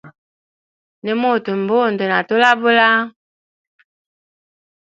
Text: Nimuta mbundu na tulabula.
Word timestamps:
Nimuta 1.03 1.51
mbundu 1.61 2.03
na 2.07 2.17
tulabula. 2.27 2.89